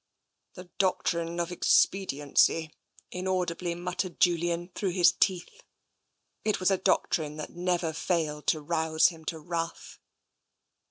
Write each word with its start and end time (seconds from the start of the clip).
"The 0.55 0.71
doctrine 0.79 1.39
of 1.39 1.51
expediency," 1.51 2.71
inaudibly 3.11 3.75
muttered 3.75 4.19
Julian 4.19 4.71
through 4.73 4.93
his 4.93 5.11
teeth. 5.11 5.61
It 6.43 6.59
was 6.59 6.71
a 6.71 6.79
doctrine 6.79 7.37
that 7.37 7.49
had 7.49 7.57
never 7.57 7.93
failed 7.93 8.47
to 8.47 8.61
rouse 8.61 9.09
him 9.09 9.25
to 9.25 9.37
wrath. 9.37 9.99